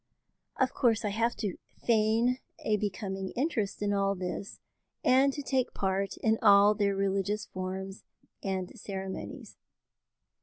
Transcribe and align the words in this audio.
Of 0.59 0.73
course 0.73 1.05
I 1.05 1.09
have 1.09 1.35
to 1.35 1.57
feign 1.85 2.39
a 2.65 2.75
becoming 2.75 3.29
interest 3.35 3.83
in 3.83 3.93
all 3.93 4.15
this, 4.15 4.59
and 5.03 5.31
to 5.33 5.43
take 5.43 5.75
part 5.75 6.17
in 6.17 6.39
all 6.41 6.73
their 6.73 6.95
religious 6.95 7.45
forms 7.45 8.03
and 8.43 8.71
ceremonies. 8.75 9.57